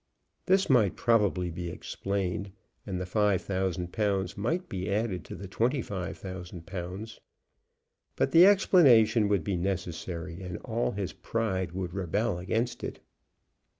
[0.47, 2.51] This might probably be explained,
[2.87, 7.19] and the five thousand pounds might be added to the twenty five thousand pounds.
[8.15, 12.99] But the explanation would be necessary, and all his pride would rebel against it.